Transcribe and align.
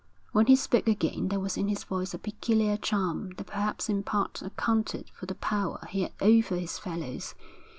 When 0.31 0.47
he 0.47 0.55
spoke 0.55 0.87
again 0.87 1.27
there 1.27 1.39
was 1.39 1.57
in 1.57 1.67
his 1.67 1.83
voice 1.83 2.15
a 2.15 2.17
peculiar 2.17 2.75
charm 2.75 3.33
that 3.37 3.45
perhaps 3.45 3.87
in 3.87 4.01
part 4.01 4.41
accounted 4.41 5.11
for 5.11 5.27
the 5.27 5.35
power 5.35 5.85
he 5.91 6.01
had 6.01 6.13
over 6.21 6.55
his 6.55 6.79
fellows. 6.79 7.35